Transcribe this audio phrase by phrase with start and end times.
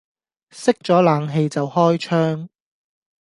[0.49, 2.49] 熄咗冷氣就開窗